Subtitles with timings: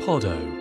[0.00, 0.54] Podot.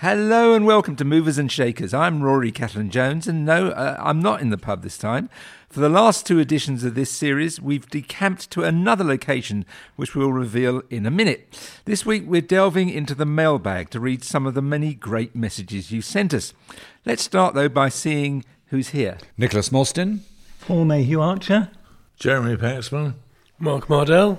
[0.00, 1.92] Hello and welcome to Movers and Shakers.
[1.92, 5.28] I'm Rory Cellan Jones, and no, uh, I'm not in the pub this time.
[5.68, 9.66] For the last two editions of this series, we've decamped to another location,
[9.96, 11.80] which we'll reveal in a minute.
[11.84, 15.90] This week, we're delving into the mailbag to read some of the many great messages
[15.90, 16.54] you sent us.
[17.04, 19.18] Let's start, though, by seeing who's here.
[19.36, 20.20] Nicholas Mostyn.
[20.60, 21.70] Paul Mayhew Archer.
[22.20, 23.14] Jeremy Paxman.
[23.58, 24.38] Mark Mardell.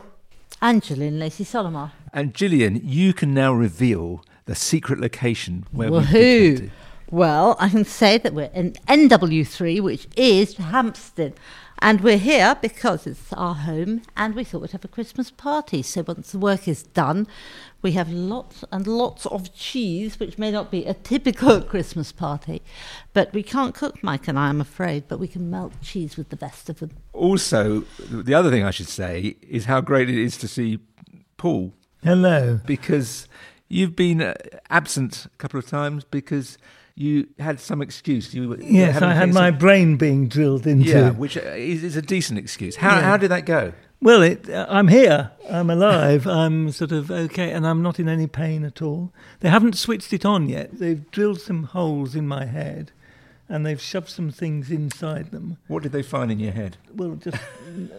[0.61, 1.91] Gillian Lacey Solymar.
[2.13, 6.55] And Gillian, you can now reveal the secret location where we've Woohoo!
[6.55, 6.75] decamped.
[7.11, 11.35] Well, I can say that we're in NW3, which is Hampstead.
[11.81, 15.81] And we're here because it's our home and we thought we'd have a Christmas party.
[15.81, 17.27] So once the work is done,
[17.81, 22.61] we have lots and lots of cheese, which may not be a typical Christmas party.
[23.13, 26.29] But we can't cook, Mike and I, I'm afraid, but we can melt cheese with
[26.29, 26.91] the best of them.
[27.13, 30.79] Also, the other thing I should say is how great it is to see
[31.37, 32.59] Paul Hello.
[32.65, 33.27] because
[33.69, 34.33] you've been uh,
[34.69, 36.57] absent a couple of times because
[36.95, 38.33] you had some excuse.
[38.33, 40.89] You were Yes, I had my that- brain being drilled into.
[40.89, 42.75] yeah, which uh, is, is a decent excuse.
[42.75, 43.01] How Yeah.
[43.03, 43.71] how did that go?
[44.01, 45.31] Well, it, uh, I'm here.
[45.49, 46.25] I'm alive.
[46.41, 49.11] I'm sort of okay, and I'm not in any pain at all.
[49.41, 50.79] They haven't switched it on yet.
[50.79, 52.91] They've drilled some holes in my head,
[53.49, 55.57] and they've shoved some things inside them.
[55.67, 56.77] What did they find in your head?
[56.95, 57.37] Well, just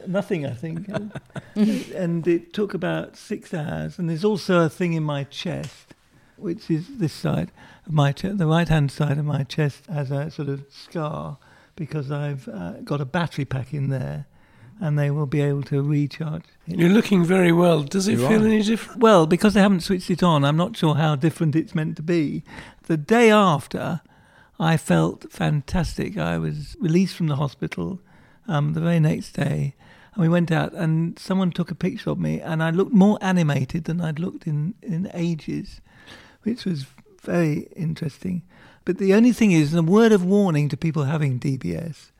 [0.06, 0.88] nothing, I think.
[1.94, 3.98] and it took about six hours.
[3.98, 5.94] And there's also a thing in my chest,
[6.36, 7.50] which is this side
[7.86, 8.38] of my chest.
[8.38, 11.38] The right hand side of my chest has a sort of scar
[11.76, 14.26] because I've uh, got a battery pack in there,
[14.80, 16.44] and they will be able to recharge.
[16.66, 16.78] it.
[16.78, 17.82] You're looking very well.
[17.82, 18.46] Does it You feel are.
[18.46, 19.00] any different?
[19.00, 22.02] Well, because they haven't switched it on, I'm not sure how different it's meant to
[22.02, 22.44] be.
[22.84, 24.00] The day after,
[24.60, 26.18] I felt fantastic.
[26.18, 27.98] I was released from the hospital
[28.46, 29.74] um, the very next day,
[30.12, 33.16] and we went out, and someone took a picture of me, and I looked more
[33.22, 35.80] animated than I'd looked in, in ages,
[36.42, 36.84] which was
[37.22, 38.42] very interesting.
[38.84, 42.10] But the only thing is, a word of warning to people having DBS,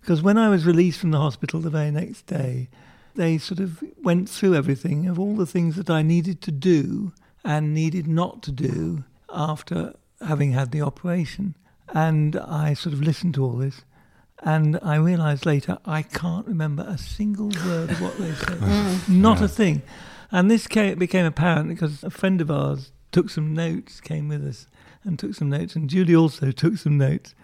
[0.00, 2.70] because when I was released from the hospital the very next day,
[3.14, 7.12] they sort of went through everything of all the things that I needed to do
[7.44, 9.92] and needed not to do after
[10.26, 11.56] having had the operation.
[11.92, 13.82] And I sort of listened to all this.
[14.42, 19.08] And I realised later I can't remember a single word of what they said.
[19.08, 19.82] Not a thing.
[20.32, 24.46] And this came, became apparent because a friend of ours took some notes, came with
[24.46, 24.66] us
[25.04, 25.74] and took some notes.
[25.74, 27.34] And Julie also took some notes.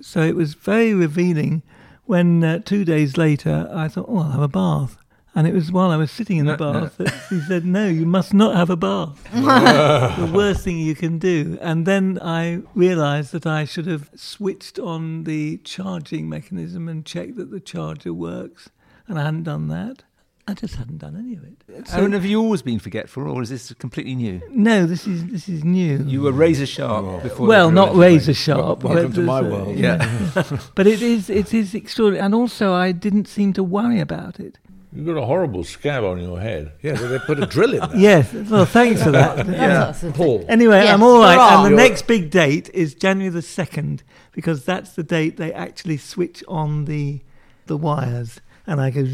[0.00, 1.62] So it was very revealing
[2.04, 4.96] when uh, two days later I thought, oh, I'll have a bath.
[5.38, 6.80] And it was while I was sitting in the No, no.
[6.80, 9.22] bath that she said, no, you must not have a bath.
[9.32, 11.56] the worst thing you can do.
[11.60, 17.36] And then I realized that I should have switched on the charging mechanism and checked
[17.36, 18.68] that the charger works.
[19.06, 20.02] And I hadn't done that.
[20.50, 21.86] I just hadn't done any of it.
[21.88, 24.40] So- and have you always been forgetful, or is this completely new?
[24.50, 25.98] no, this is this is new.
[26.06, 27.46] You were razor sharp before.
[27.46, 27.98] well, not coronavirus.
[28.00, 28.82] razor sharp.
[28.82, 29.76] Wel- welcome but to my there's a- world.
[29.78, 30.58] Yeah.
[30.74, 34.58] But it is it is extraordinary, and also I didn't seem to worry about it.
[34.98, 36.72] You've got a horrible scab on your head.
[36.82, 37.96] Yeah, so they put a drill in there.
[37.96, 39.46] Yes, well, thanks for that.
[39.46, 40.12] That's awesome.
[40.12, 40.44] Paul.
[40.48, 41.38] Anyway, Yes, I'm all right.
[41.54, 45.52] And the You're- next big date is January the second because that's the date they
[45.52, 47.20] actually switch on the
[47.66, 49.00] the wires, and I go.
[49.00, 49.08] You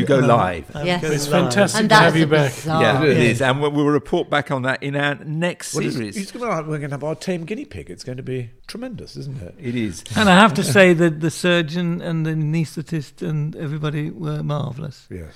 [0.00, 0.70] You go live.
[0.84, 1.02] Yes.
[1.02, 2.54] It's fantastic And to have you back.
[2.54, 3.22] bizarre- Yeah, it Yeah.
[3.24, 6.16] is, and we'll we'll report back on that in our next Well, it's- series.
[6.16, 7.90] it's gonna, we're going to have our tame guinea pig.
[7.90, 9.54] It's going to be tremendous, isn't it?
[9.60, 10.04] It is.
[10.16, 15.06] And I have to say that the surgeon and the anaesthetist and everybody were marvellous.
[15.10, 15.32] Yes.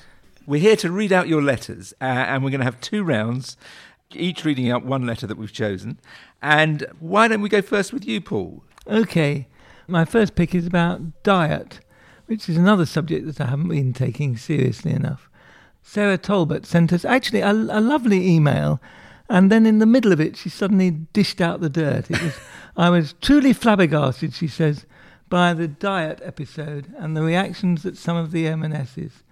[0.46, 3.56] We're here to read out your letters, uh, and we're going to have two rounds,
[4.12, 5.98] each reading out one letter that we've chosen.
[6.42, 8.64] And why don't we go first with you, Paul?
[8.87, 9.46] Okay,
[9.87, 11.81] my first pick is about diet,
[12.30, 15.28] which is another subject that I haven't been taking seriously enough.
[15.82, 18.80] Sarah Talbot sent us actually a, a lovely email,
[19.28, 22.08] and then in the middle of it, she suddenly dished out the dirt.
[22.08, 22.38] Was,
[22.76, 24.86] I was truly flabbergasted, she says,
[25.28, 29.24] by the diet episode and the reactions that some of the M&Ss.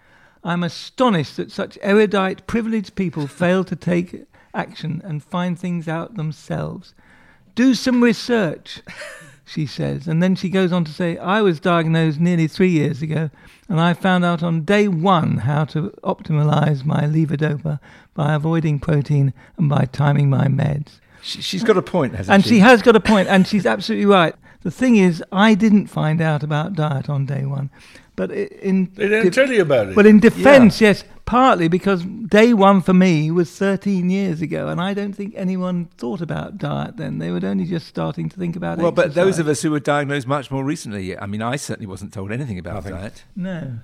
[0.42, 6.16] I'm astonished that such erudite, privileged people fail to take action and find things out
[6.16, 6.94] themselves.
[7.54, 8.82] Do some research.
[9.48, 10.06] she says.
[10.06, 13.30] And then she goes on to say, I was diagnosed nearly three years ago,
[13.68, 17.80] and I found out on day one how to optimize my levodopa
[18.14, 21.00] by avoiding protein and by timing my meds.
[21.22, 22.50] She, she's got a point, hasn't And she?
[22.50, 24.34] And she has got a point, and she's absolutely right.
[24.62, 27.70] The thing is, I didn't find out about diet on day one,
[28.18, 29.94] but in They don't de- tell you about it.
[29.94, 34.80] but in defence, yes, partly because day one for me was 13 years ago, and
[34.80, 37.18] I don't think anyone thought about diet then.
[37.18, 38.82] They were only just starting to think about it.
[38.82, 41.86] Well, but those of us who were diagnosed much more recently, I mean, I certainly
[41.86, 42.92] wasn't told anything about Nothing.
[42.94, 43.24] diet.
[43.34, 43.78] no.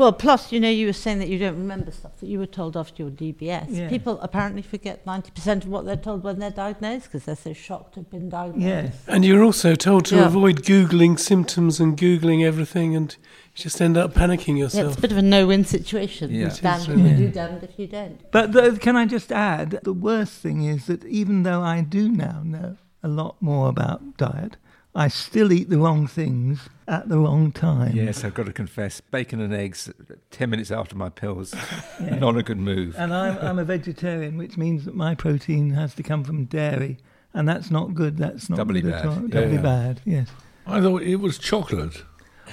[0.00, 2.46] Well, plus, you know, you were saying that you don't remember stuff that you were
[2.46, 3.66] told after your DBS.
[3.68, 3.90] Yeah.
[3.90, 7.92] People apparently forget 90% of what they're told when they're diagnosed because they're so shocked
[7.94, 8.66] to have been diagnosed.
[8.66, 8.94] Yes.
[9.06, 10.24] And you're also told to Yeah.
[10.24, 13.14] avoid Googling symptoms and Googling everything, and
[13.54, 16.34] you just end up panicking Yeah, it's a bit of a no-win situation.
[16.34, 16.46] Yeah.
[16.46, 18.30] It's damned if you do, damned if you don't.
[18.30, 22.08] But the, can I just add, the worst thing is that even though I do
[22.08, 24.56] now know a lot more about diet,
[24.94, 27.94] I still eat the wrong things at the wrong time.
[27.94, 29.88] Yes, I've got to confess, bacon and eggs
[30.32, 31.54] 10 minutes after my pills,
[32.00, 32.96] not a good move.
[32.98, 36.98] And I'm, I'm a vegetarian, which means that my protein has to come from dairy,
[37.32, 38.16] and that's not good.
[38.16, 39.06] That's not Doubly good at bad.
[39.08, 39.22] all.
[39.22, 39.62] Yeah, Doubly yeah.
[39.62, 40.00] bad.
[40.04, 40.28] Yes.
[40.66, 42.02] I thought it was chocolate,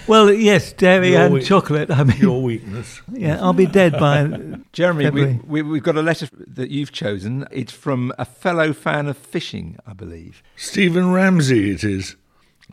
[0.08, 1.90] Well, yes, dairy Your and weak- chocolate.
[1.90, 3.02] I mean, your weakness.
[3.12, 4.28] yeah, I'll be dead by.
[4.74, 7.48] Jeremy, We, we, we've got a letter that you've chosen.
[7.50, 10.44] It's from a fellow fan of fishing, I believe.
[10.56, 12.16] Stephen Ramsey, it is.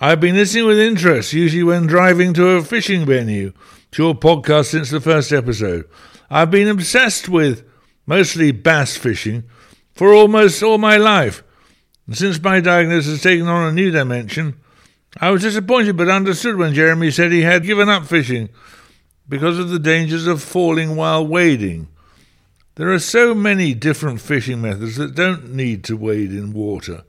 [0.00, 3.52] I've been listening with interest, usually when driving to a fishing venue,
[3.92, 5.88] to your podcast since the first episode.
[6.28, 7.64] I've been obsessed with
[8.04, 9.44] mostly bass fishing
[9.92, 11.44] for almost all my life.
[12.08, 14.56] And since my diagnosis has taken on a new dimension,
[15.20, 18.48] I was disappointed but understood when Jeremy said he had given up fishing
[19.28, 21.86] because of the dangers of falling while wading.
[22.74, 27.04] There are so many different fishing methods that don't need to wade in water.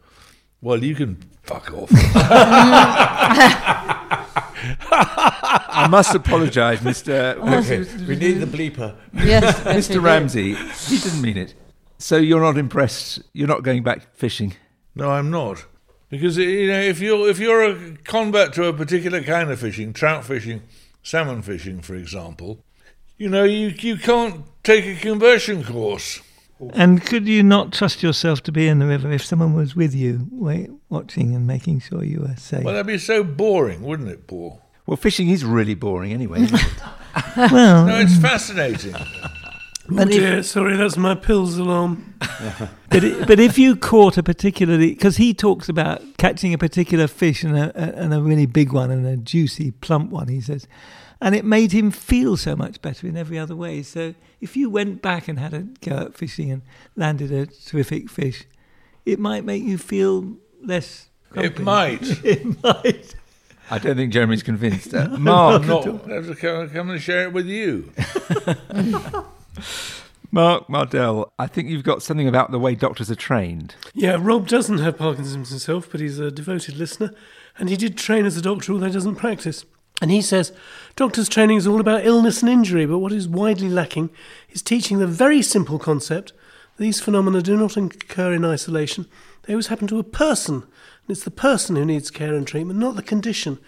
[0.61, 1.89] Well, you can fuck off.
[4.57, 7.37] I must apologise, Mr.
[7.39, 8.95] Oh, okay, we need the bleeper.
[9.13, 9.93] Yes, yes, we Mr.
[9.93, 10.01] do.
[10.01, 10.53] Ramsey.
[10.55, 11.53] He didn't mean it.
[11.97, 13.21] So you're not impressed.
[13.33, 14.55] You're not going back fishing.
[14.95, 15.65] no, I'm not.
[16.09, 19.91] Because you know, if you're if you're a convert to a particular kind of fishing,
[19.93, 20.61] trout fishing,
[21.03, 22.59] salmon fishing, for example,
[23.17, 26.21] you know, you you can't take a conversion course.
[26.71, 29.93] And could you not trust yourself to be in the river if someone was with
[29.93, 32.63] you, wait, watching and making sure you were safe?
[32.63, 34.61] Well, that'd be so boring, wouldn't it, Paul?
[34.85, 36.47] Well, fishing is really boring anyway.
[37.37, 38.93] Well, No, it's fascinating.
[39.89, 42.15] Oh dear, sorry, that's my pills alarm.
[42.89, 47.07] but, it, but if you caught a particularly, because he talks about catching a particular
[47.07, 50.41] fish and a, a, and a really big one and a juicy, plump one, he
[50.41, 50.67] says,
[51.21, 53.81] and it made him feel so much better in every other way.
[53.83, 56.61] So if you went back and had a go at fishing and
[56.95, 58.45] landed a terrific fish,
[59.05, 61.09] it might make you feel less.
[61.35, 62.01] it might.
[62.23, 63.15] It might.
[63.71, 64.93] I don't think Jeremy's convinced.
[64.93, 65.85] Uh, Mark, I'm not.
[66.07, 67.91] Have to come, come and share it with you.
[70.31, 73.75] Mark Mardell, I think you've got something about the way doctors are trained.
[73.93, 77.11] Yeah, Rob doesn't have Parkinson's himself, but he's a devoted listener,
[77.57, 79.65] and he did train as a doctor, although he doesn't practice.
[80.01, 80.51] And he says,
[80.95, 84.09] doctors' training is all about illness and injury, but what is widely lacking
[84.49, 86.33] is teaching the very simple concept
[86.77, 89.05] these phenomena do not occur in isolation.
[89.43, 92.79] They always happen to a person, and it's the person who needs care and treatment,
[92.79, 93.59] not the condition.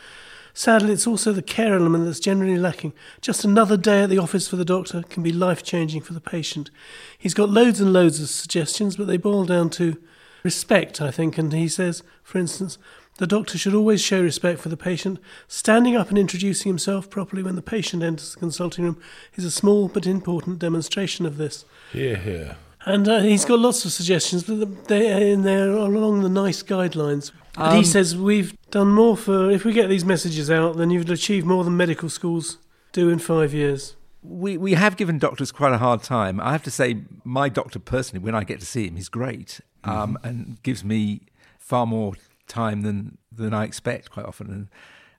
[0.54, 2.94] Sadly, it's also the care element that's generally lacking.
[3.22, 6.20] Just another day at the office for the doctor can be life changing for the
[6.20, 6.70] patient.
[7.18, 10.02] He's got loads and loads of suggestions, but they boil down to
[10.44, 11.38] respect, I think.
[11.38, 12.78] And he says, for instance,
[13.18, 15.20] the doctor should always show respect for the patient.
[15.48, 19.02] Standing up and introducing himself properly when the patient enters the consulting room
[19.36, 21.66] is a small but important demonstration of this.
[21.92, 22.58] Here, here.
[22.86, 27.32] And uh, he's got lots of suggestions, but they in there along the NICE guidelines.
[27.56, 31.10] But he says we've done more for if we get these messages out, then you've
[31.10, 32.60] achieved more than medical schools
[32.92, 33.96] do in five years.
[34.22, 36.40] We, we have given doctors quite a hard time.
[36.40, 39.60] I have to say, my doctor personally, when I get to see him, he's great
[39.84, 41.22] um, and gives me
[41.58, 42.14] far more
[42.48, 44.50] time than, than I expect quite often.
[44.50, 44.68] And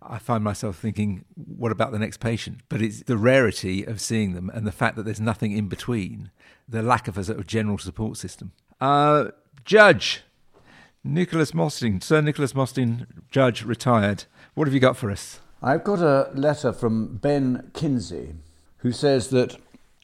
[0.03, 2.61] I find myself thinking, what about the next patient?
[2.69, 6.31] But it's the rarity of seeing them and the fact that there's nothing in between,
[6.69, 8.53] the lack of a sort of general support system.
[8.81, 9.27] Uh,
[9.65, 10.23] judge,
[11.03, 14.25] Nicholas Mostyn, Sir Nicholas Mostyn, judge, retired.
[14.55, 15.41] What have you got for us?
[15.63, 18.35] I've got a letter from Ben Kinsey
[18.79, 19.57] who says that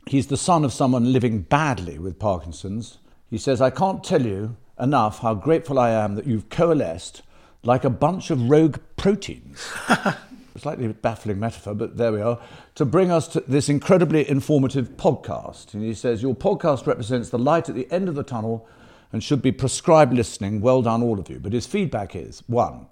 [0.07, 2.99] he's the son of someone living badly with Parkinson's.
[3.31, 7.23] He says, I can't tell you enough how grateful I am that you've coalesced
[7.63, 9.69] like a bunch of rogue proteins.
[10.57, 12.41] Slightly baffling metaphor, but there we are.
[12.77, 15.75] To bring us to this incredibly informative podcast.
[15.75, 18.69] And he says, Your podcast represents the light at the end of the tunnel
[19.13, 20.61] and should be prescribed listening.
[20.61, 21.41] Well done, all of you.
[21.41, 22.87] But his feedback is one,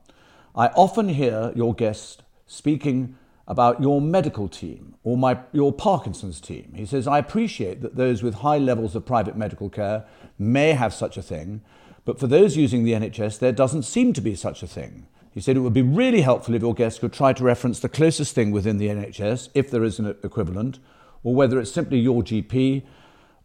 [0.54, 3.16] I often hear your guests speaking
[3.52, 6.72] about your medical team or my, your Parkinson's team.
[6.74, 10.06] He says, I appreciate that those with high levels of private medical care
[10.38, 11.60] may have such a thing,
[12.06, 15.06] but for those using the NHS, there doesn't seem to be such a thing.
[15.32, 17.90] He said it would be really helpful if your guests could try to reference the
[17.90, 20.78] closest thing within the NHS, if there is an equivalent,
[21.22, 22.82] or whether it's simply your GP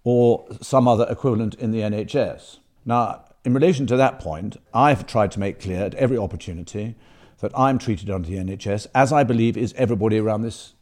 [0.06, 2.60] or some other equivalent in the NHS.
[2.86, 6.96] Now, in relation to that point, I've tried to make clear at every opportunity
[7.39, 10.74] that I'm treated under the NHS, as I believe is everybody around this.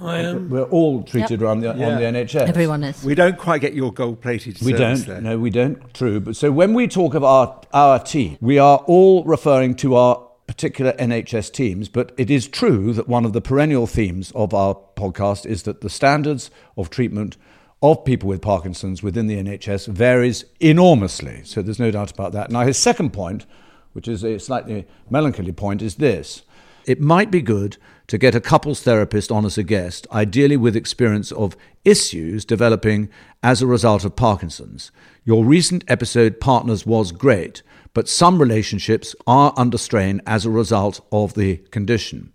[0.00, 0.50] I am.
[0.50, 1.40] We're all treated Yep.
[1.40, 1.88] around the, Yeah.
[1.88, 2.48] on the NHS.
[2.48, 3.02] Everyone is.
[3.02, 5.06] We don't quite get your gold-plated We don't.
[5.06, 5.20] there.
[5.22, 5.78] No, we don't.
[5.94, 6.20] True.
[6.20, 10.20] But so when we talk of our, our team, we are all referring to our
[10.46, 11.88] particular NHS teams.
[11.88, 15.80] But it is true that one of the perennial themes of our podcast is that
[15.80, 17.38] the standards of treatment
[17.82, 21.40] of people with Parkinson's within the NHS varies enormously.
[21.44, 22.50] So there's no doubt about that.
[22.50, 23.46] Now, his second point,
[23.92, 26.42] which is a slightly melancholy point, is this.
[26.86, 27.76] It might be good
[28.08, 33.08] to get a couples therapist on as a guest, ideally with experience of issues developing
[33.42, 34.90] as a result of Parkinson's.
[35.24, 37.62] Your recent episode, Partners, was great,
[37.94, 42.32] but some relationships are under strain as a result of the condition.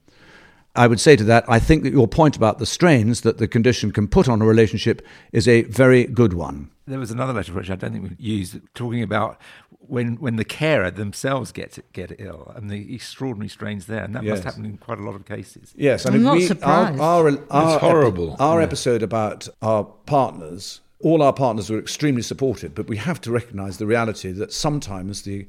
[0.76, 3.48] I would say to that, I think that your point about the strains that the
[3.48, 6.70] condition can put on a relationship is a very good one.
[6.86, 9.42] There was another letter which I don't think we used, talking about
[9.88, 14.24] when when the carer themselves get get ill and the extraordinary strains there, and that
[14.24, 15.74] must happen in quite a lot of cases.
[15.76, 17.00] Yes, I I'm not we, surprised.
[17.00, 18.36] Our, our, our It's horrible.
[18.40, 23.32] our episode about our partners, all our partners were extremely supportive, but we have to
[23.32, 25.48] recognise the reality that sometimes the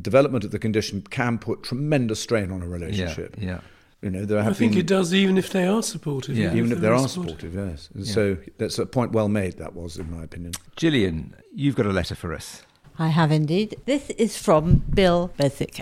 [0.00, 3.36] development of the condition can put tremendous strain on a relationship.
[3.38, 3.46] yeah.
[3.46, 3.60] yeah.
[4.02, 6.36] You know, there I think been it does, even if they are supportive.
[6.36, 6.52] Yeah.
[6.56, 7.54] even if they they're are supportive.
[7.54, 9.58] Yes, And so that's a point well made.
[9.58, 10.54] That was, in my opinion.
[10.74, 12.62] Gillian, you've got a letter for us.
[12.98, 13.76] I have indeed.
[13.86, 15.80] This is from Bill Beswick.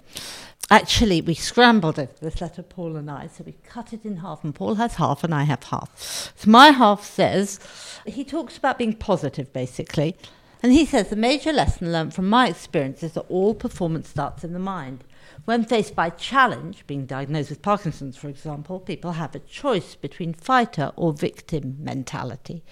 [0.70, 4.44] Actually, we scrambled over this letter, Paul and I, so we cut it in half,
[4.44, 6.32] and Paul has half, and I have half.
[6.36, 7.58] So my half says
[8.06, 10.16] he talks about being positive, basically,
[10.62, 14.44] and he says the major lesson learned from my experience is that all performance starts
[14.44, 15.02] in the mind.
[15.44, 20.34] When faced by challenge, being diagnosed with Parkinson's, for example, people have a choice between
[20.34, 22.62] fighter or victim mentality.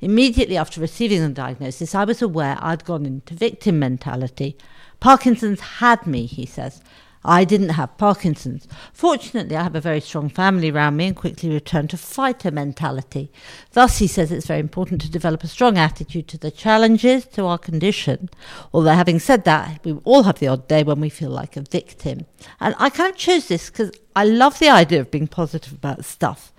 [0.00, 4.56] Immediately after receiving the diagnosis, I was aware I'd gone into victim mentality.
[5.00, 6.80] Parkinson's had me, he says.
[7.24, 8.68] I didn't have Parkinson's.
[8.92, 13.30] Fortunately, I have a very strong family around me and quickly returned to fighter mentality.
[13.72, 17.44] Thus, he says it's very important to develop a strong attitude to the challenges to
[17.44, 18.30] our condition.
[18.72, 21.62] Although, having said that, we all have the odd day when we feel like a
[21.62, 22.26] victim.
[22.60, 26.04] And I kind of chose this because I love the idea of being positive about
[26.04, 26.52] stuff.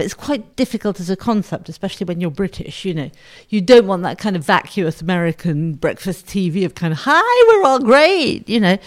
[0.00, 3.10] But it's quite difficult as a concept, especially when you're British, you know.
[3.50, 7.68] You don't want that kind of vacuous American breakfast TV of kind of, hi, we're
[7.68, 8.78] all great, you know.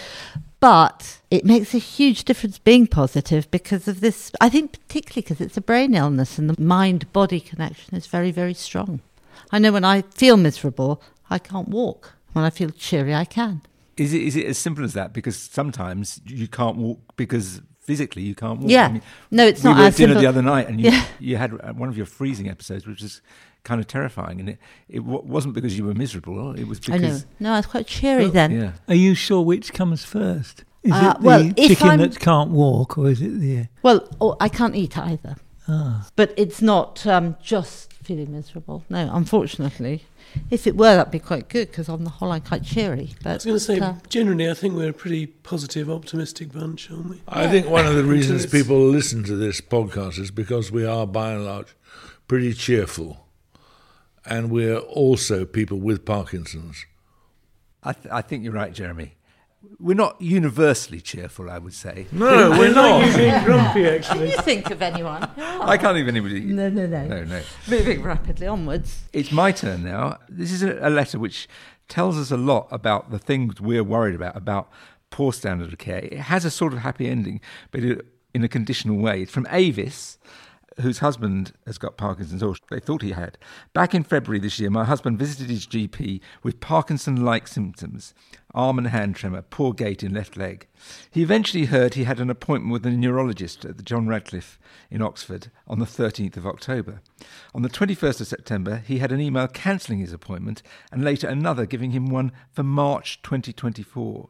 [0.60, 4.32] But it makes a huge difference being positive because of this.
[4.41, 8.32] I think, particularly because it's a brain illness and the mind body connection is very,
[8.32, 9.00] very strong.
[9.51, 12.13] I know when I feel miserable, I can't walk.
[12.32, 13.62] When I feel cheery, I can.
[13.98, 15.13] Is it is it as simple as that?
[15.13, 18.72] Because sometimes you can't walk because physically you can't walk.
[18.72, 18.98] Yeah.
[19.32, 21.06] No, it's we not were as at dinner the other night, and you Yeah.
[21.20, 23.22] you had one of your freezing episodes, which was
[23.63, 24.58] kind of terrifying, and it
[24.90, 26.54] it w- wasn't because you were miserable.
[26.56, 27.08] It was because I know.
[27.08, 28.52] because No, I was quite cheery then.
[28.52, 28.72] yeah.
[28.88, 30.63] Are you sure which comes first?
[30.84, 33.68] Is Uh, it the well, chicken I'm- that can't walk, or is it the?
[33.84, 35.36] Well, oh, I can't eat either.
[35.68, 36.08] Ah.
[36.18, 38.84] But it's not um, just feeling miserable.
[38.90, 40.06] No, unfortunately.
[40.50, 43.12] If it were, that'd be quite good because on the whole, I'm quite cheery.
[43.24, 46.52] But I was going to say, uh, generally, I think we're a pretty positive, optimistic
[46.52, 47.22] bunch, aren't we?
[47.28, 51.08] I think one of the reasons people listen to this podcast is because we are,
[51.08, 51.76] by and large,
[52.28, 53.28] pretty cheerful.
[54.26, 56.86] And we're also people with Parkinson's.
[57.84, 59.16] I th- I think you're right, Jeremy.
[59.79, 62.08] We're not universally cheerful, I would say.
[62.12, 63.17] No, we're You not.
[63.17, 64.29] being grumpy, actually.
[64.29, 65.22] can you think of anyone?
[65.36, 65.41] who?
[65.41, 66.00] I can't oh.
[66.00, 66.41] even anybody.
[66.41, 67.41] No, no, no, No, no.
[67.70, 69.01] Moving rapidly onwards.
[69.13, 70.20] It's my turn now.
[70.29, 71.48] This is a, a letter which
[71.88, 74.70] tells us a lot about the things we're worried about, about
[75.10, 76.00] poor standard of care.
[76.00, 77.39] It has a sort of happy ending,
[77.72, 79.22] but it, in a conditional way.
[79.22, 80.17] It's from Avis,
[80.82, 83.38] whose husband has got Parkinson's, or they thought he had.
[83.74, 88.13] Back in February this year, my husband visited his GP with Parkinson like symptoms
[88.53, 90.68] arm and hand tremor, poor gait in left leg.
[91.10, 94.60] He eventually heard he had an appointment with a neurologist at the John Radcliffe
[94.92, 97.01] in Oxford on the 13th of October.
[97.56, 100.62] On the 21st of September, he had an email cancelling his appointment
[100.92, 104.30] and later another giving him one for March 2024.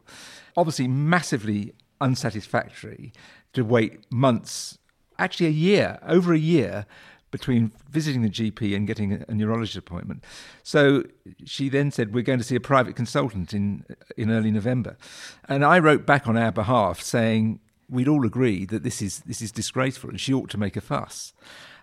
[0.56, 3.12] Obviously, massively unsatisfactory
[3.52, 4.78] to wait months,
[5.18, 6.86] actually a year, over a year,
[7.30, 10.22] between visiting the GP and getting a, neurologist appointment.
[10.62, 11.02] So
[11.44, 13.84] she then said, "We're going to see a private consultant in
[14.16, 14.96] in early November,"
[15.48, 17.60] and I wrote back on our behalf saying.
[17.90, 20.80] we'd all agree that this is this is disgraceful and she ought to make a
[20.80, 21.34] fuss.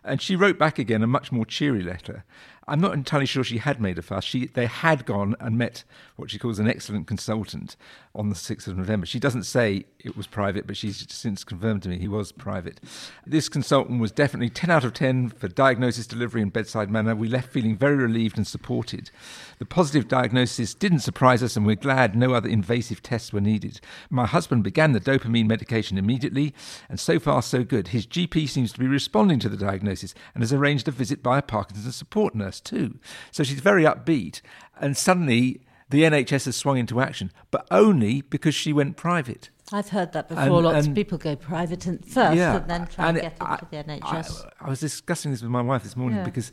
[0.03, 2.25] And she wrote back again a much more cheery letter.
[2.71, 4.23] I'm not entirely sure she had made a fuss.
[4.23, 5.83] She, they had gone and met
[6.15, 7.75] what she calls an excellent consultant
[8.15, 9.05] on the 6th of November.
[9.05, 12.79] She doesn't say it was private, but she's since confirmed to me he was private.
[13.27, 17.13] This consultant was definitely 10 out of 10 for diagnosis, delivery, and bedside manner.
[17.13, 19.11] We left feeling very relieved and supported.
[19.59, 23.81] The positive diagnosis didn't surprise us, and we're glad no other invasive tests were needed.
[24.09, 26.53] My husband began the dopamine medication immediately,
[26.87, 27.89] and so far, so good.
[27.89, 31.37] His GP seems to be responding to the diagnosis and has arranged a visit by
[31.37, 32.99] a Parkinson's support nurse too.
[33.31, 34.41] So she's very upbeat,
[34.79, 39.49] and suddenly the NHS has swung into action, but only because she went private.
[39.73, 40.43] I've heard that before.
[40.43, 43.37] And- Lots and- of people go private and first and then try and, and get
[43.41, 44.45] I- into the NHS.
[44.61, 46.25] I, I was discussing this with my wife this morning Yeah.
[46.25, 46.51] because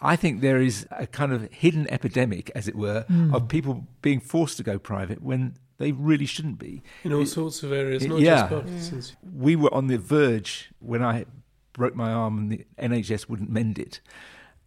[0.00, 3.34] I think there is a kind of hidden epidemic, as it were, Hmm.
[3.34, 6.82] of people being forced to go private when they really shouldn't be.
[7.04, 8.36] in all It- sorts of areas, it- not yeah.
[8.40, 9.16] just Parkinson's.
[9.34, 11.24] we were on the verge when I
[11.72, 14.00] broke my arm and the NHS wouldn't mend it.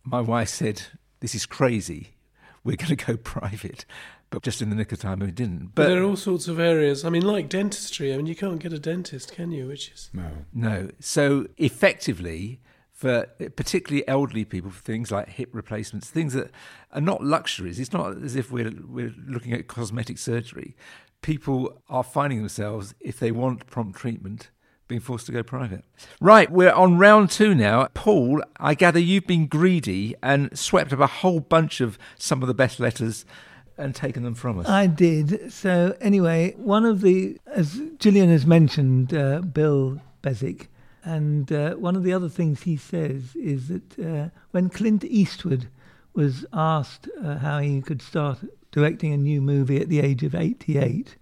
[0.10, 0.84] My wife said,
[1.20, 2.16] "This is crazy.
[2.64, 3.86] We're going to go private."
[4.30, 5.72] But just in the nick of time, we didn't.
[5.74, 7.06] But, But there are all sorts of areas.
[7.06, 8.14] I mean, like dentistry.
[8.14, 9.68] I mean, you can't get a dentist, can you?
[9.68, 10.30] Which is No.
[10.54, 10.90] No.
[11.00, 12.60] So effectively,
[12.92, 16.52] for particularly elderly people, for things like hip replacements, things that
[16.92, 17.80] are not luxuries.
[17.80, 20.76] It's not as if we're we're looking at cosmetic surgery.
[21.22, 24.50] People are finding themselves, if they want prompt treatment,
[24.88, 25.84] being forced to go private.
[26.22, 27.88] Right, we're on round two now.
[27.94, 32.48] Paul, I gather you've been greedy and swept up a whole bunch of some of
[32.48, 33.25] the best letters
[33.77, 34.67] and taken them from us.
[34.67, 35.51] I did.
[35.51, 40.70] So anyway, one of the, as Gillian has mentioned, uh, Bill Beswick,
[41.03, 45.67] and uh, one of the other things he says is that uh, when Clint Eastwood
[46.13, 48.39] was asked uh, how he could start
[48.72, 51.15] directing a new movie at the age of 88,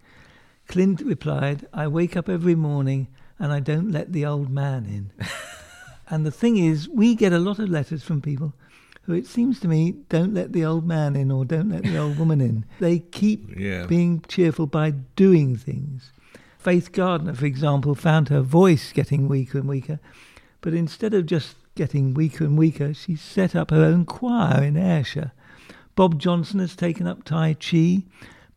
[0.67, 3.07] Clint replied, "I wake up every morning
[3.39, 5.11] and I don't let the old man in."
[6.09, 8.53] and the thing is, we get a lot of letters from people
[9.03, 11.95] who it seems to me don't let the old man in or don't let the
[11.97, 12.65] old woman in.
[12.79, 13.85] They keep Yeah.
[13.85, 16.11] being cheerful by doing things.
[16.57, 19.99] Faith Gardner, for example, found her voice getting weaker and weaker,
[20.61, 24.75] but instead of just getting weaker and weaker, she set up her own choir in
[24.75, 25.31] Ayrshire.
[25.95, 28.03] Bob Johnson has taken up Tai Chi.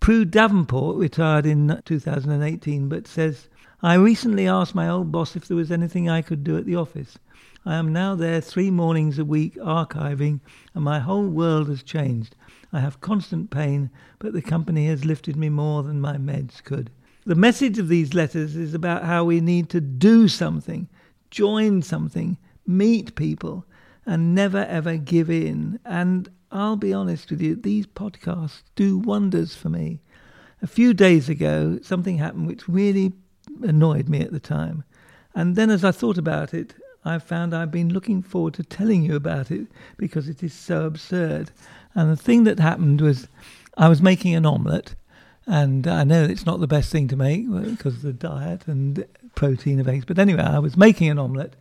[0.00, 3.47] Prue Davenport retired in 2018, but says,
[3.80, 6.74] I recently asked my old boss if there was anything I could do at the
[6.74, 7.16] office.
[7.64, 10.40] I am now there three mornings a week archiving,
[10.74, 12.34] and my whole world has changed.
[12.72, 16.90] I have constant pain, but the company has lifted me more than my meds could.
[17.24, 20.88] The message of these letters is about how we need to do something,
[21.30, 22.36] join something,
[22.66, 23.64] meet people,
[24.04, 25.78] and never ever give in.
[25.84, 30.00] And I'll be honest with you, these podcasts do wonders for me.
[30.62, 33.12] A few days ago, something happened which really
[33.62, 34.84] annoyed me at the time.
[35.34, 39.02] And then as I thought about it, I found I've been looking forward to telling
[39.02, 41.50] you about it because it is so absurd.
[41.94, 43.28] And the thing that happened was
[43.76, 44.94] I was making an omelette,
[45.46, 49.06] and I know it's not the best thing to make because of the diet and
[49.34, 50.04] protein of eggs.
[50.04, 51.54] But anyway, I was making an omelette,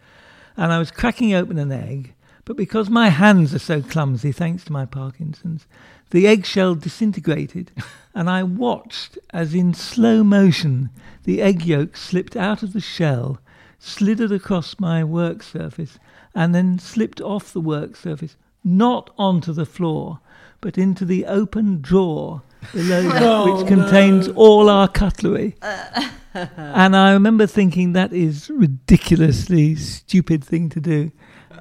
[0.58, 2.14] and I was cracking open an egg.
[2.48, 5.68] But because my hands are so clumsy, thanks to my Parkinson's,
[6.12, 7.74] the eggshell disintegrated,
[8.16, 10.90] and I watched as in slow motion
[11.26, 13.42] the egg yolk slipped out of the shell,
[13.80, 16.00] slithered across my work surface,
[16.34, 20.22] and then slipped off the work surface, not onto the floor,
[20.62, 25.58] but into the open drawer below that, Oh, which contains all our cutlery.
[26.34, 31.12] and I remember thinking that is ridiculously stupid thing to do.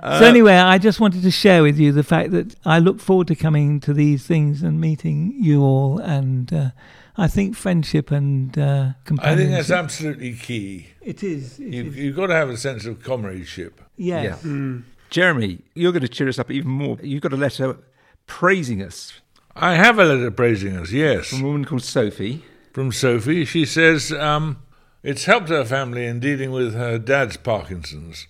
[0.03, 3.27] So anyway, I just wanted to share with you the fact that I look forward
[3.29, 6.71] to coming to these things and meeting you all, and uh,
[7.17, 10.89] I think friendship and uh, I think that's absolutely key.
[11.01, 11.59] it is.
[11.59, 11.97] it You, is.
[11.97, 13.81] you've got to have a sense of comradeship.
[13.97, 14.45] yes.
[14.45, 14.79] Yeah.
[15.09, 16.99] Jeremy, you're going to cheer us up even more.
[17.01, 17.79] You've got a letter
[18.27, 19.21] praising us
[19.59, 21.29] I have a letter praising us, yes.
[21.29, 22.45] from a woman called Sophie.
[22.75, 23.47] from Sophie.
[23.47, 24.59] She says um,
[25.03, 28.27] it's helped her family in dealing with her dad's Parkinson's.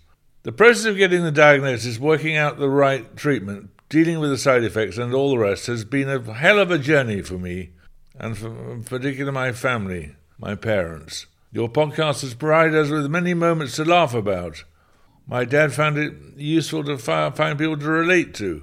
[0.46, 4.62] The process of getting the diagnosis, working out the right treatment, dealing with the side
[4.62, 7.70] effects, and all the rest has been a hell of a journey for me,
[8.16, 11.26] and for, in particular my family, my parents.
[11.50, 14.62] Your podcast has provided us with many moments to laugh about.
[15.26, 18.62] My dad found it useful to find people to relate to.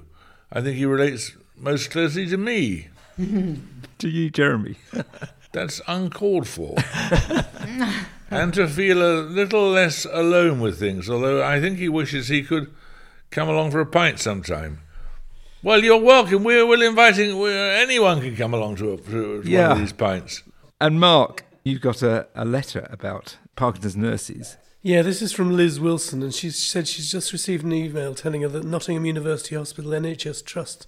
[0.50, 2.88] I think he relates most closely to me.
[3.98, 4.76] To you, Jeremy.
[5.52, 6.76] That's uncalled for.
[8.34, 12.42] and to feel a little less alone with things, although I think he wishes he
[12.42, 12.72] could
[13.30, 14.80] come along for a pint sometime.
[15.62, 16.44] Well, you're welcome.
[16.44, 20.42] We're, we're inviting, we're, anyone can come along to, a, to one of these pints.
[20.80, 24.58] And Mark, You've got a, a letter about Parkinson's nurses.
[24.82, 28.42] Yeah, this is from Liz Wilson, and she said she's just received an email telling
[28.42, 30.86] her that Nottingham University Hospital NHS Trust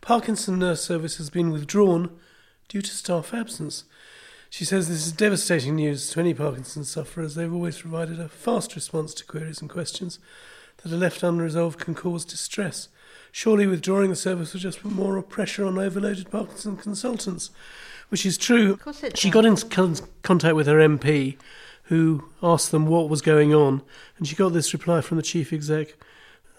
[0.00, 2.10] Parkinson nurse service has been withdrawn
[2.68, 3.84] due to staff absence.
[4.50, 7.34] She says this is devastating news to any Parkinson's sufferers.
[7.34, 10.18] They've always provided a fast response to queries and questions
[10.78, 12.88] that are left unresolved can cause distress.
[13.32, 17.50] Surely withdrawing the service will just put more pressure on overloaded Parkinson consultants,
[18.08, 18.72] which is true.
[18.74, 21.36] Of course it She got in con- contact with her MP,
[21.84, 23.82] who asked them what was going on,
[24.16, 25.96] and she got this reply from the chief exec.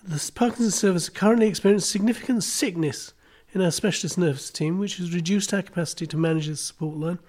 [0.03, 3.13] The Parkinson's service currently experiences significant sickness
[3.53, 7.19] in our specialist nurse team, which has reduced our capacity to manage this support line.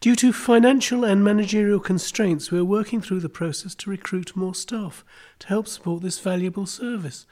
[0.00, 4.54] Due to financial and managerial constraints, we are working through the process to recruit more
[4.54, 5.04] staff
[5.40, 7.26] to help support this valuable service.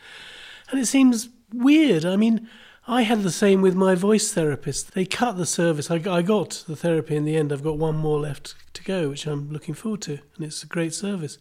[0.70, 2.04] And it seems weird.
[2.04, 2.48] I mean,
[2.86, 4.94] I had the same with my voice therapist.
[4.94, 5.90] They cut the service.
[5.90, 7.52] I, I got the therapy in the end.
[7.52, 10.66] I've got one more left to go, which I'm looking forward to, and it's a
[10.66, 11.38] great service.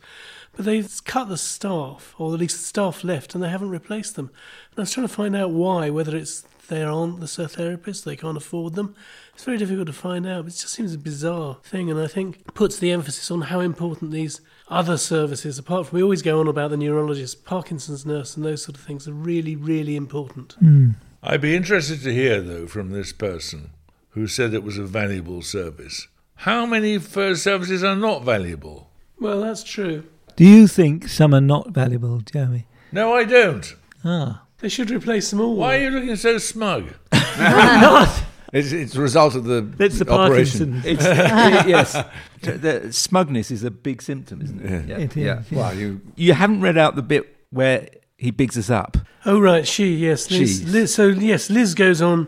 [0.59, 4.17] But they've cut the staff, or at least the staff left, and they haven't replaced
[4.17, 4.29] them.
[4.71, 8.17] And I was trying to find out why, whether it's they aren't the therapists, they
[8.17, 8.93] can't afford them.
[9.33, 10.43] It's very difficult to find out.
[10.43, 13.61] But it just seems a bizarre thing, and I think puts the emphasis on how
[13.61, 18.35] important these other services, apart from we always go on about the neurologist, Parkinson's nurse,
[18.35, 20.57] and those sort of things, are really, really important.
[20.59, 20.89] Hmm.
[21.23, 23.69] I'd be interested to hear, though, from this person
[24.09, 26.09] who said it was a valuable service.
[26.35, 28.89] How many first services are not valuable?
[29.21, 30.03] Well, that's true.
[30.39, 32.65] Do you think some are not valuable, Jeremy?
[32.93, 33.75] No, I don't.
[34.05, 34.43] Ah.
[34.59, 35.57] They should replace them all.
[35.57, 36.93] Why are you looking so smug?
[38.51, 40.81] It's, it's a result of the That's the operation.
[40.81, 40.85] Parkinson's.
[41.05, 42.03] It's, yes.
[42.41, 44.87] The smugness is a big symptom, isn't it?
[44.87, 44.97] Yeah.
[44.97, 45.43] It is, yeah.
[45.51, 45.57] yeah.
[45.59, 48.97] Well, you You haven't read out the bit where he bigs us up.
[49.25, 50.31] Oh, right, she, yes.
[50.31, 52.27] Liz, Liz, so, yes, Liz goes on.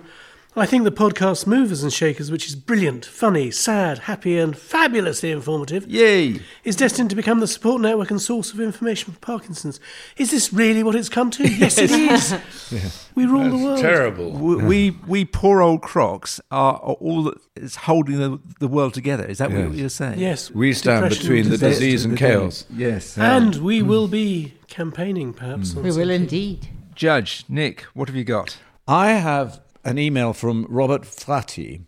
[0.54, 5.32] I think the podcast Movers and Shakers, which is brilliant, funny, sad, happy, and fabulously
[5.32, 6.42] informative, Yay!
[6.66, 9.80] is destined to become the support network and source of information for Parkinson's.
[10.18, 11.48] Is this really what it's come to?
[11.62, 13.08] Yes, it is.
[13.16, 13.80] We rule the world.
[13.80, 14.32] Terrible.
[14.32, 18.94] We, we we poor old crocs are, are all that is holding the, the world
[18.94, 19.24] together.
[19.26, 19.68] Is that Yes.
[19.68, 20.20] what you're saying?
[20.20, 20.52] Yes.
[20.52, 21.80] we stand depression, between the disaster.
[21.80, 22.66] disease and chaos.
[22.70, 23.18] Yes.
[23.18, 23.88] And we mm.
[23.88, 25.74] will be campaigning, perhaps.
[25.74, 25.78] Mm.
[25.78, 26.68] on We will indeed.
[26.96, 28.58] Judge Nick, what have you got?
[28.88, 31.86] I have an email from Robert Frati,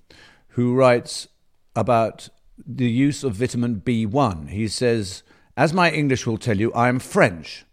[0.49, 1.27] who writes
[1.75, 2.29] about
[2.65, 4.49] the use of vitamin B1.
[4.49, 5.23] He says,
[5.57, 7.65] As my English will tell you, I am French,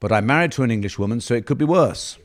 [0.00, 2.18] but I'm married to an English woman, so it could be worse.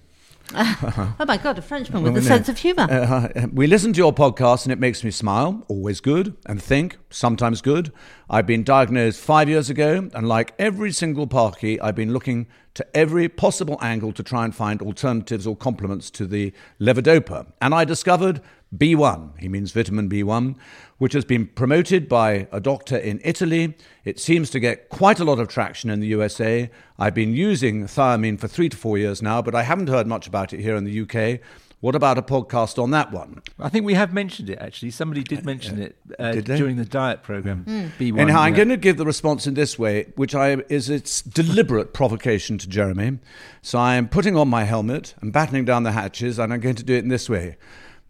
[1.19, 2.87] Oh my God, a Frenchman with a sense of humour.
[2.89, 6.97] Uh, we listen to your podcast and it makes me smile, always good, and think,
[7.09, 7.91] sometimes good.
[8.29, 12.85] I've been diagnosed five years ago, and like every single parky, I've been looking to
[12.95, 17.47] every possible angle to try and find alternatives or complements to the levodopa.
[17.61, 18.41] And I discovered
[18.75, 20.55] B1, he means vitamin B1,
[20.97, 23.75] which has been promoted by a doctor in Italy.
[24.05, 26.69] It seems to get quite a lot of traction in the USA.
[26.97, 30.25] I've been using thiamine for three to four years now, but I haven't heard much
[30.25, 31.41] about it here in the UK.
[31.81, 33.41] What about a podcast on that one?
[33.59, 34.91] I think we have mentioned it actually.
[34.91, 37.65] Somebody did mention it uh, Did during the diet program.
[37.97, 38.19] B1.
[38.19, 41.91] Anyhow, I'm going to give the response in this way, which I is its deliberate
[41.93, 43.17] provocation to Jeremy.
[43.63, 46.75] So I am putting on my helmet and battening down the hatches, and I'm going
[46.75, 47.57] to do it in this way.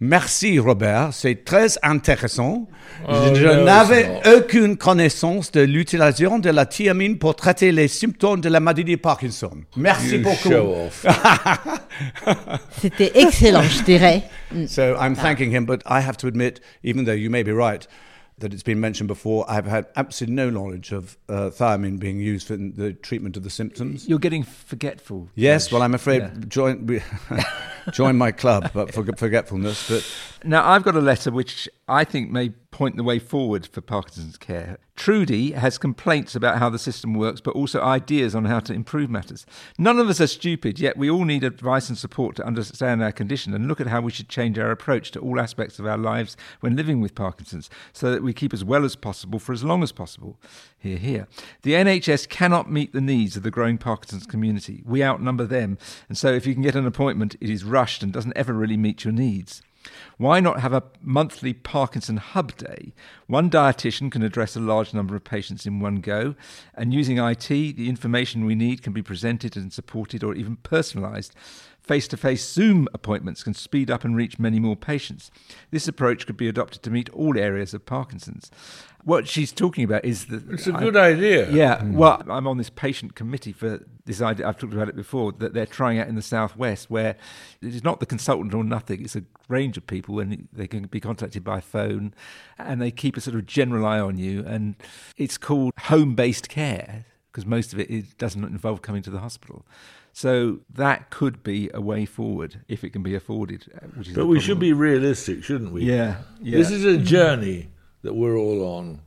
[0.04, 2.68] Merci Robert, c'est très intéressant.
[3.08, 8.42] Oh, Je no, n'avais aucune connaissance de l'utilisation de la thiamine pour traiter les symptômes
[8.42, 9.52] de la maladie de Parkinson.
[9.78, 10.90] Merci You beaucoup.
[12.82, 14.24] C'était excellent, je dirais.
[14.68, 17.88] So I'm thanking him, but I have to admit, even though you may be right,
[18.42, 22.48] that it's been mentioned before, I've had absolutely no knowledge of uh, thiamine being used
[22.48, 24.08] for the treatment of the symptoms.
[24.08, 25.30] You're getting forgetful.
[25.36, 26.32] Yes, well, I'm afraid Yeah.
[26.48, 27.02] join
[27.92, 29.90] join my club, but for forgetfulness.
[29.90, 33.82] But Now, I've got a letter which I think may point the way forward for
[33.82, 34.78] Parkinson's care.
[35.02, 39.10] Trudy has complaints about how the system works, but also ideas on how to improve
[39.10, 39.48] matters.
[39.80, 43.12] None of us are stupid, yet we all need advice and support to understand our
[43.12, 45.98] condition and look at how we should change our approach to all aspects of our
[45.98, 49.64] lives when living with Parkinson's so that we keep as well as possible for as
[49.64, 50.38] long as possible.
[50.78, 51.28] Here, here.
[51.64, 54.84] The NHS cannot meet the needs of the growing Parkinson's community.
[54.86, 58.14] We outnumber them, and so if you can get an appointment, it is rushed and
[58.14, 59.64] doesn't ever really meet your needs.
[60.18, 62.94] Why not have a monthly Parkinson Hub Day?
[63.28, 66.36] One dietitian can address a large number of patients in one go,
[66.76, 71.32] and using IT, the information we need can be presented and supported or even personalised
[71.84, 75.32] Face to face Zoom appointments can speed up and reach many more patients.
[75.72, 78.52] This approach could be adopted to meet all areas of Parkinson's.
[79.04, 81.50] What she's talking about is that It's a I- good idea.
[81.50, 81.98] yeah, hmm.
[81.98, 84.48] well, I'm on this patient committee for this idea.
[84.48, 87.16] I've talked about it before that they're trying out in the southwest, where
[87.64, 89.04] it's not the consultant or nothing.
[89.04, 92.14] It's a range of people, and they can be contacted by phone,
[92.60, 94.44] and they keep a sort of general eye on you.
[94.46, 94.76] And
[95.18, 99.66] it's called home-based care because most of it doesn't involve coming to the hospital.
[100.14, 103.66] So that could be a way forward if it can be afforded.
[103.76, 104.42] uh, Which is But we problem.
[104.42, 105.84] should be realistic, shouldn't we?
[105.86, 106.58] Yeah, yeah.
[106.58, 107.70] This is a journey
[108.02, 109.00] that we're all on,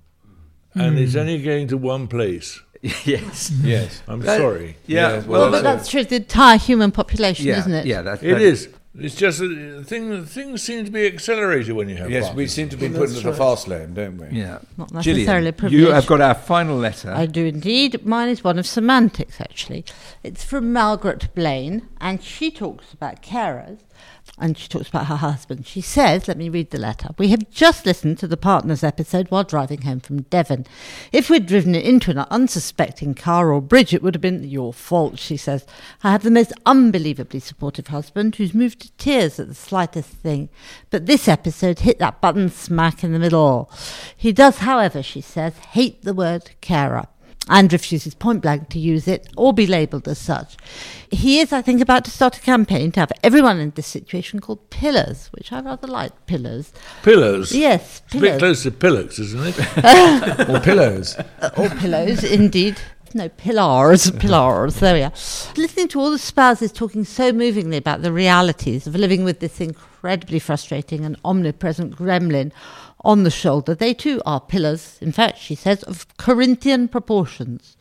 [0.74, 2.60] and it's only going to one place.
[3.04, 3.50] yes.
[3.62, 4.02] Yes.
[4.08, 4.76] I'm Uh, sorry.
[4.86, 4.96] Yeah.
[4.96, 6.04] Yeah, well, well, Well, but that's true.
[6.04, 7.86] The entire human population, yeah, isn't it?
[7.86, 8.68] Yeah, that's It is.
[8.96, 12.68] It's just that thing, things seem to be accelerated when you have Yes, we seem
[12.68, 14.38] to be put into the fast lane, don't we?
[14.38, 14.60] Yeah.
[14.76, 17.12] Not Gillian, necessarily you have got our final letter.
[17.12, 18.06] I do indeed.
[18.06, 19.84] Mine is one of semantics, actually.
[20.22, 23.80] It's from Margaret Blaine, and she talks about carers,
[24.38, 25.66] and she talks about her husband.
[25.66, 27.10] She says, let me read the letter.
[27.18, 30.66] We have just listened to the partners episode while driving home from Devon.
[31.12, 35.20] If we'd driven into an unsuspecting car or bridge, it would have been your fault,
[35.20, 35.64] she says.
[36.02, 40.48] I have the most unbelievably supportive husband who's moved to tears at the slightest thing.
[40.90, 43.70] But this episode hit that button smack in the middle.
[44.16, 47.06] He does, however, she says, hate the word carer
[47.48, 50.56] and refuses point blank to use it or be labelled as such.
[51.10, 54.40] He is, I think, about to start a campaign to have everyone in this situation
[54.40, 56.72] called pillars, which I rather like pillars.
[57.02, 57.52] Pillars.
[57.52, 60.48] Yes, It's a bit close to pillocks, isn't it?
[60.48, 61.16] Or pillows.
[61.40, 62.78] Uh, or pillows, indeed.
[63.16, 65.12] No, pillars, pillars, there we are.
[65.56, 69.60] Listening to all the spouses talking so movingly about the realities of living with this
[69.60, 72.50] incredibly frustrating and omnipresent gremlin
[73.04, 77.76] on the shoulder, they too are pillars, in fact, she says, of Corinthian proportions.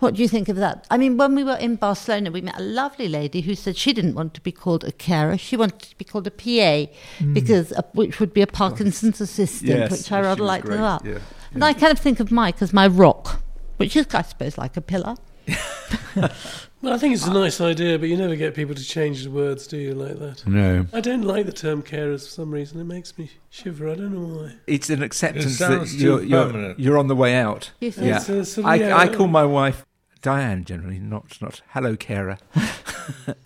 [0.00, 0.86] What do you think of that?
[0.90, 3.92] I mean, when we were in Barcelona, we met a lovely lady who said she
[3.92, 6.92] didn't want to be called a carer; she wanted to be called a PA,
[7.32, 11.18] because uh, which would be a Parkinson's assistant, Yes, which I rather liked great, yeah,
[11.52, 13.42] And I kind of think of Mike as my rock,
[13.76, 15.16] which is, I suppose, like a pillar.
[16.80, 17.34] Well, I think it's a ah.
[17.34, 20.46] nice idea, but you never get people to change the words, do you, like that?
[20.46, 20.86] No.
[20.92, 22.80] I don't like the term carers for some reason.
[22.80, 23.90] It makes me shiver.
[23.90, 24.54] I don't know why.
[24.66, 27.72] It's an acceptance It that you're, you're, you're on the way out.
[27.80, 28.06] You think?
[28.06, 28.16] Yeah.
[28.18, 29.84] It's a sort of- I, yeah, I call my wife
[30.20, 32.38] Diane generally, not not hello carer.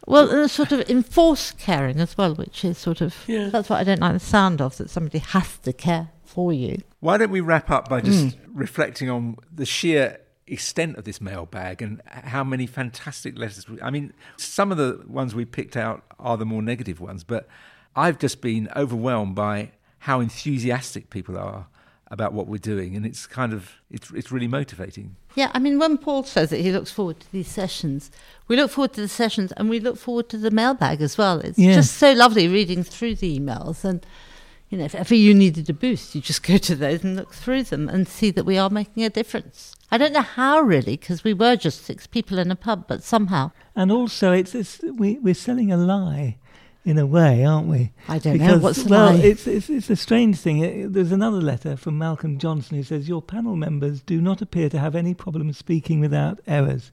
[0.09, 3.49] Well, and a sort of enforced caring as well, which is sort of Yeah.
[3.49, 6.79] that's what I don't like the sound of that somebody has to care for you.
[6.99, 8.35] Why don't we wrap up by just mm.
[8.53, 10.19] reflecting on the sheer
[10.53, 13.69] extent of this mailbag and how many fantastic letters.
[13.69, 17.25] We, I mean, some of the ones we picked out are the more negative ones,
[17.25, 17.49] but
[17.97, 21.67] I've just been overwhelmed by how enthusiastic people are
[22.11, 25.17] about what we're doing, and it's kind of it's it's really motivating.
[25.35, 28.11] Yeah, I mean, when Paul says that he looks forward to these sessions,
[28.49, 31.41] we look forward to the sessions and we look forward to the mailbag as well.
[31.41, 31.73] It's Yeah.
[31.75, 33.83] just so lovely reading through the emails.
[33.83, 34.05] And,
[34.73, 37.35] you know, if ever you needed a boost, you just go to those and look
[37.35, 39.75] through them and see that we are making a difference.
[39.91, 43.03] I don't know how really, because we were just six people in a pub, but
[43.03, 43.51] somehow.
[43.77, 46.39] And also, it's, it's we, we're selling a lie
[46.87, 47.93] in a way, aren't we?
[48.09, 48.57] I don't know.
[48.57, 49.21] What's the well, lie?
[49.21, 50.91] it's, it's it's a strange thing.
[50.91, 54.79] There's another letter from Malcolm Johnson who says your panel members do not appear to
[54.79, 56.91] have any problem speaking without errors,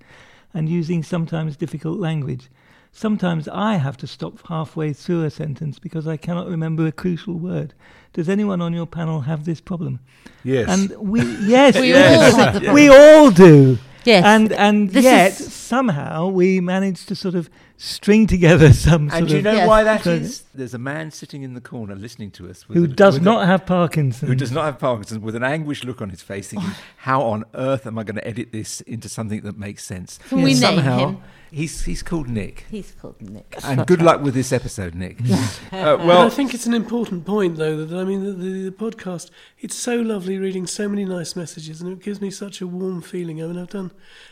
[0.54, 2.50] and using sometimes difficult language.
[2.92, 7.36] Sometimes I have to stop halfway through a sentence because I cannot remember a crucial
[7.36, 7.74] word.
[8.14, 10.00] Does anyone on your panel have this problem?
[10.44, 10.68] Yes.
[10.68, 13.78] And we yes, We yes, all have the we all do.
[14.06, 14.26] Yes.
[14.26, 17.50] And and This yet somehow we manage to sort of
[17.82, 19.68] string together some sort And do you know Yes.
[19.68, 20.44] why that is?
[20.54, 23.22] There's a man sitting in the corner listening to us with who a- does with
[23.22, 24.28] a- not have Parkinson's.
[24.30, 27.46] who does not have Parkinson's, with an anguished look on his face, thinking, "How on
[27.56, 30.56] earth am I going to edit this into something that makes sense?" Can we name
[30.58, 31.18] Somehow, him?
[31.52, 33.56] he's he's called Nick, He's called Nick.
[33.64, 34.18] and That's good right.
[34.18, 35.22] luck with this episode, Nick.
[35.72, 37.86] uh, Well, I think it's an important point, though.
[37.86, 39.30] That I mean, the, the, the podcast.
[39.60, 43.02] It's so lovely reading so many nice messages, and it gives me such a warm
[43.02, 43.42] feeling.
[43.42, 43.92] I mean, I've done,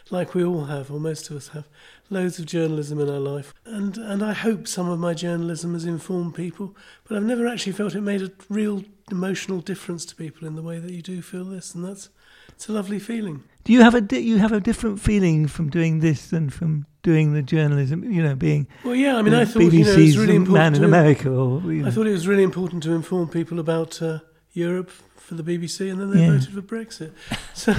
[0.10, 1.68] like we all have, or most of us have,
[2.10, 5.86] loads of journalism in our life, and and I hope some of my journalism has
[5.86, 6.76] informed people.
[7.08, 10.62] But I've never actually felt it made a real emotional difference to people in the
[10.62, 12.10] way that you do feel this, and that's
[12.50, 13.44] it's a lovely feeling.
[13.64, 16.86] Do you have a di- you have a different feeling from doing this than from
[17.04, 18.04] doing the journalism?
[18.12, 20.46] You know, being Well, yeah, I mean, I thought BBC's you know, it's really man
[20.48, 20.76] important.
[20.78, 21.88] in to- America, or you know.
[21.88, 24.20] I thought it was really important to inform people about uh,
[24.58, 26.32] Europe for the BBC, and then they Yeah.
[26.32, 27.12] voted for Brexit.
[27.54, 27.74] So,